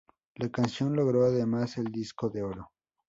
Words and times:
La 0.37 0.49
canción 0.49 0.95
logró 0.95 1.25
además 1.25 1.77
el 1.77 1.91
disco 1.91 2.31
de 2.31 2.41
oro. 2.41 2.71